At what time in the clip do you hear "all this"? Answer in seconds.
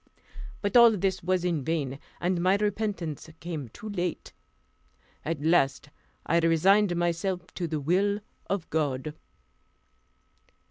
0.75-1.21